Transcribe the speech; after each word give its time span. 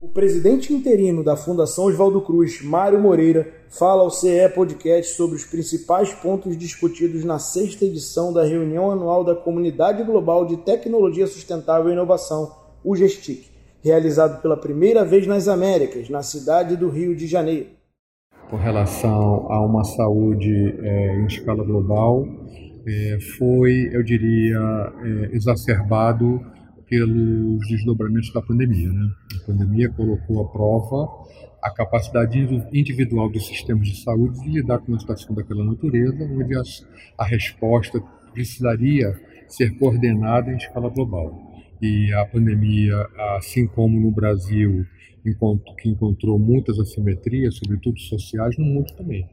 O 0.00 0.08
presidente 0.08 0.72
interino 0.72 1.22
da 1.22 1.36
Fundação 1.36 1.84
Oswaldo 1.84 2.20
Cruz, 2.20 2.62
Mário 2.62 3.00
Moreira, 3.00 3.52
fala 3.68 4.02
ao 4.02 4.10
CE 4.10 4.48
Podcast 4.54 5.14
sobre 5.14 5.36
os 5.36 5.44
principais 5.44 6.12
pontos 6.12 6.56
discutidos 6.56 7.24
na 7.24 7.38
sexta 7.38 7.84
edição 7.84 8.32
da 8.32 8.42
reunião 8.42 8.90
anual 8.90 9.22
da 9.22 9.34
Comunidade 9.34 10.02
Global 10.02 10.46
de 10.46 10.56
Tecnologia 10.56 11.26
Sustentável 11.26 11.90
e 11.90 11.92
Inovação, 11.92 12.52
o 12.82 12.96
GESTIC, 12.96 13.48
realizado 13.82 14.40
pela 14.42 14.56
primeira 14.56 15.04
vez 15.04 15.26
nas 15.26 15.46
Américas, 15.46 16.08
na 16.08 16.22
cidade 16.22 16.76
do 16.76 16.88
Rio 16.88 17.14
de 17.14 17.26
Janeiro. 17.26 17.68
Com 18.50 18.56
relação 18.56 19.46
a 19.52 19.60
uma 19.60 19.84
saúde 19.84 20.74
é, 20.82 21.16
em 21.16 21.26
escala 21.26 21.62
global, 21.62 22.26
é, 22.88 23.20
foi, 23.20 23.90
eu 23.92 24.02
diria, 24.02 24.58
é, 24.58 25.36
exacerbado 25.36 26.40
pelos 26.88 27.68
desdobramentos 27.68 28.32
da 28.32 28.40
pandemia. 28.40 28.90
Né? 28.90 29.10
A 29.42 29.46
pandemia 29.46 29.90
colocou 29.90 30.40
à 30.40 30.48
prova 30.48 31.28
a 31.62 31.70
capacidade 31.70 32.38
individual 32.72 33.28
dos 33.28 33.46
sistemas 33.46 33.88
de 33.88 34.02
saúde 34.02 34.40
de 34.40 34.48
lidar 34.48 34.78
com 34.78 34.92
uma 34.92 34.98
situação 34.98 35.34
daquela 35.34 35.64
natureza, 35.64 36.24
onde 36.24 36.54
a 37.18 37.24
resposta 37.24 38.00
precisaria 38.32 39.14
ser 39.48 39.76
coordenada 39.78 40.50
em 40.50 40.56
escala 40.56 40.88
global. 40.88 41.46
E 41.82 42.12
a 42.14 42.24
pandemia, 42.24 43.06
assim 43.36 43.66
como 43.66 44.00
no 44.00 44.10
Brasil, 44.10 44.86
que 45.78 45.88
encontrou 45.88 46.38
muitas 46.38 46.78
assimetrias, 46.78 47.56
sobretudo 47.56 47.98
sociais, 48.00 48.56
no 48.56 48.64
mundo 48.64 48.94
também. 48.96 49.28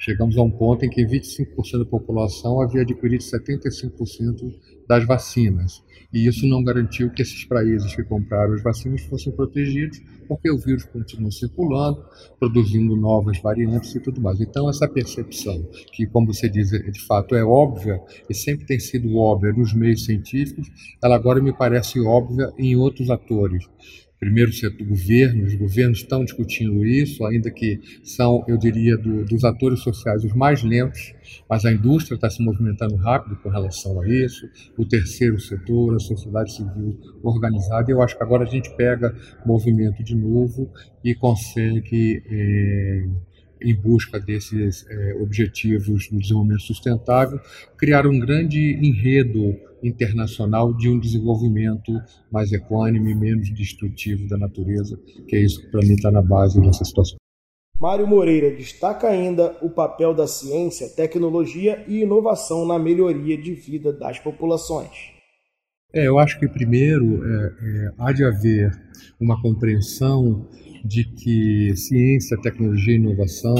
Chegamos 0.00 0.38
a 0.38 0.42
um 0.42 0.50
ponto 0.50 0.82
em 0.82 0.88
que 0.88 1.04
25% 1.04 1.78
da 1.78 1.84
população 1.84 2.62
havia 2.62 2.80
adquirido 2.80 3.20
75% 3.20 4.50
das 4.90 5.06
vacinas. 5.06 5.84
E 6.12 6.26
isso 6.26 6.44
não 6.48 6.64
garantiu 6.64 7.10
que 7.10 7.22
esses 7.22 7.44
países 7.44 7.94
que 7.94 8.02
compraram 8.02 8.54
as 8.54 8.60
vacinas 8.60 9.02
fossem 9.02 9.32
protegidos, 9.32 10.02
porque 10.26 10.50
o 10.50 10.58
vírus 10.58 10.82
continua 10.82 11.30
circulando, 11.30 12.02
produzindo 12.40 12.96
novas 12.96 13.40
variantes 13.40 13.94
e 13.94 14.00
tudo 14.00 14.20
mais. 14.20 14.40
Então, 14.40 14.68
essa 14.68 14.88
percepção, 14.88 15.62
que, 15.92 16.08
como 16.08 16.34
você 16.34 16.48
diz, 16.48 16.70
de 16.70 17.00
fato 17.06 17.36
é 17.36 17.44
óbvia, 17.44 18.00
e 18.28 18.34
sempre 18.34 18.66
tem 18.66 18.80
sido 18.80 19.16
óbvia 19.16 19.52
nos 19.52 19.72
meios 19.72 20.04
científicos, 20.04 20.68
ela 21.00 21.14
agora 21.14 21.40
me 21.40 21.56
parece 21.56 22.00
óbvia 22.00 22.52
em 22.58 22.74
outros 22.74 23.08
atores 23.10 23.68
primeiro 24.20 24.52
setor 24.52 24.86
governo, 24.86 25.46
os 25.46 25.54
governos 25.54 26.00
estão 26.00 26.22
discutindo 26.22 26.84
isso, 26.84 27.24
ainda 27.24 27.50
que 27.50 27.80
são, 28.04 28.44
eu 28.46 28.58
diria, 28.58 28.98
do, 28.98 29.24
dos 29.24 29.44
atores 29.44 29.80
sociais 29.80 30.22
os 30.22 30.34
mais 30.34 30.62
lentos, 30.62 31.14
mas 31.48 31.64
a 31.64 31.72
indústria 31.72 32.16
está 32.16 32.28
se 32.28 32.42
movimentando 32.42 32.96
rápido 32.96 33.36
com 33.36 33.48
relação 33.48 33.98
a 33.98 34.06
isso, 34.06 34.46
o 34.80 34.88
terceiro 34.88 35.38
setor, 35.38 35.94
a 35.94 35.98
sociedade 35.98 36.54
civil 36.54 36.98
organizada, 37.22 37.90
eu 37.90 38.02
acho 38.02 38.16
que 38.16 38.22
agora 38.22 38.44
a 38.44 38.46
gente 38.46 38.74
pega 38.76 39.14
movimento 39.44 40.02
de 40.02 40.14
novo 40.14 40.70
e 41.04 41.14
consegue. 41.14 42.22
Eh, 42.26 43.08
em 43.62 43.74
busca 43.74 44.18
desses 44.18 44.86
é, 44.88 45.14
objetivos 45.20 46.08
do 46.08 46.18
desenvolvimento 46.18 46.62
sustentável, 46.62 47.38
criar 47.76 48.06
um 48.06 48.18
grande 48.18 48.58
enredo 48.58 49.54
internacional 49.82 50.74
de 50.74 50.88
um 50.88 50.98
desenvolvimento 50.98 51.92
mais 52.30 52.52
equânime, 52.52 53.14
menos 53.14 53.52
destrutivo 53.52 54.28
da 54.28 54.38
natureza, 54.38 54.98
que 55.28 55.36
é 55.36 55.40
isso 55.40 55.60
que 55.60 55.70
para 55.70 55.80
mim 55.80 55.94
está 55.94 56.10
na 56.10 56.22
base 56.22 56.60
dessa 56.60 56.84
situação. 56.84 57.19
Mário 57.80 58.06
Moreira 58.06 58.50
destaca 58.50 59.08
ainda 59.08 59.56
o 59.62 59.70
papel 59.70 60.12
da 60.12 60.26
ciência, 60.26 60.86
tecnologia 60.86 61.82
e 61.88 62.02
inovação 62.02 62.66
na 62.66 62.78
melhoria 62.78 63.38
de 63.38 63.54
vida 63.54 63.90
das 63.90 64.18
populações. 64.18 65.14
É, 65.90 66.06
eu 66.06 66.18
acho 66.18 66.38
que 66.38 66.46
primeiro 66.46 67.24
é, 67.24 67.46
é, 67.46 67.92
há 67.98 68.12
de 68.12 68.22
haver 68.22 68.70
uma 69.18 69.40
compreensão 69.40 70.46
de 70.84 71.04
que 71.04 71.74
ciência, 71.74 72.38
tecnologia 72.42 72.92
e 72.92 72.98
inovação 72.98 73.54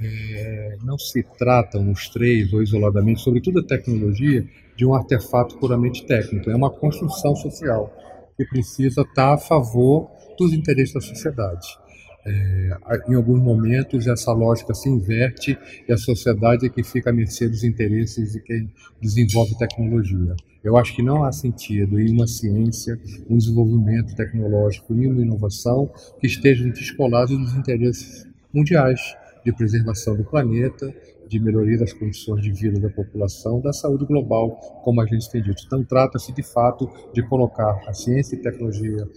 é, 0.00 0.76
não 0.84 0.96
se 0.96 1.24
tratam 1.36 1.90
os 1.90 2.08
três 2.08 2.52
ou 2.52 2.62
isoladamente, 2.62 3.22
sobretudo 3.22 3.58
a 3.58 3.66
tecnologia, 3.66 4.46
de 4.76 4.86
um 4.86 4.94
artefato 4.94 5.58
puramente 5.58 6.06
técnico. 6.06 6.48
É 6.48 6.54
uma 6.54 6.70
construção 6.70 7.34
social 7.34 7.92
que 8.36 8.44
precisa 8.44 9.02
estar 9.02 9.34
a 9.34 9.38
favor 9.38 10.08
dos 10.38 10.52
interesses 10.52 10.94
da 10.94 11.00
sociedade. 11.00 11.81
É, 12.24 12.76
em 13.08 13.14
alguns 13.14 13.40
momentos 13.42 14.06
essa 14.06 14.32
lógica 14.32 14.72
se 14.74 14.88
inverte 14.88 15.58
e 15.88 15.92
a 15.92 15.96
sociedade 15.96 16.66
é 16.66 16.68
que 16.68 16.84
fica 16.84 17.10
à 17.10 17.12
mercê 17.12 17.48
dos 17.48 17.64
interesses 17.64 18.32
de 18.32 18.40
quem 18.40 18.70
desenvolve 19.00 19.58
tecnologia. 19.58 20.36
Eu 20.62 20.76
acho 20.76 20.94
que 20.94 21.02
não 21.02 21.24
há 21.24 21.32
sentido 21.32 21.98
em 21.98 22.12
uma 22.12 22.28
ciência, 22.28 22.96
um 23.28 23.36
desenvolvimento 23.36 24.14
tecnológico 24.14 24.94
e 24.94 25.06
uma 25.08 25.20
inovação 25.20 25.90
que 26.20 26.28
estejam 26.28 26.70
descolados 26.70 27.36
dos 27.36 27.54
interesses 27.54 28.24
mundiais 28.54 29.00
de 29.44 29.52
preservação 29.52 30.16
do 30.16 30.22
planeta, 30.22 30.94
de 31.26 31.40
melhoria 31.40 31.78
das 31.78 31.92
condições 31.92 32.42
de 32.42 32.52
vida 32.52 32.78
da 32.78 32.90
população, 32.90 33.60
da 33.60 33.72
saúde 33.72 34.04
global, 34.04 34.50
como 34.84 35.00
a 35.00 35.06
gente 35.06 35.28
tem 35.30 35.42
dito. 35.42 35.62
Então, 35.66 35.82
trata-se 35.82 36.32
de 36.32 36.42
fato 36.42 36.88
de 37.12 37.26
colocar 37.26 37.82
a 37.88 37.92
ciência 37.92 38.36
e 38.36 38.38
tecnologia 38.38 39.08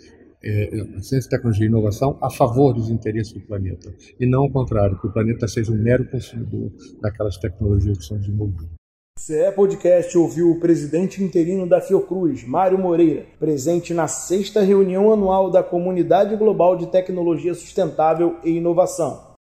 é, 0.45 0.97
a 0.97 1.01
ciência, 1.01 1.29
tecnologia 1.29 1.65
e 1.65 1.69
inovação 1.69 2.17
a 2.21 2.29
favor 2.29 2.73
dos 2.73 2.89
interesses 2.89 3.33
do 3.33 3.41
planeta, 3.41 3.93
e 4.19 4.25
não 4.25 4.43
ao 4.43 4.51
contrário, 4.51 4.99
que 4.99 5.07
o 5.07 5.11
planeta 5.11 5.47
seja 5.47 5.71
um 5.71 5.81
mero 5.81 6.05
consumidor 6.05 6.71
daquelas 7.01 7.37
tecnologias 7.37 7.97
que 7.97 8.05
são 8.05 8.17
desenvolvidas. 8.17 8.69
CE 9.17 9.51
Podcast 9.55 10.17
ouviu 10.17 10.51
o 10.51 10.59
presidente 10.59 11.23
interino 11.23 11.65
da 11.65 11.79
Fiocruz, 11.79 12.43
Mário 12.45 12.77
Moreira, 12.77 13.25
presente 13.39 13.93
na 13.93 14.07
sexta 14.07 14.61
reunião 14.61 15.11
anual 15.11 15.49
da 15.49 15.63
Comunidade 15.63 16.35
Global 16.35 16.75
de 16.75 16.87
Tecnologia 16.87 17.53
Sustentável 17.53 18.37
e 18.43 18.51
Inovação. 18.51 19.34